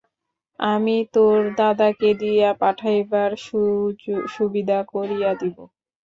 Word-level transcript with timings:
আমি 0.59 0.95
তোর 1.13 1.39
দাদাকে 1.57 2.09
দিয়া 2.19 2.49
পাঠাইবার 2.59 3.31
সুবিধা 4.35 4.79
করিয়া 4.93 5.31
দিব। 5.33 5.57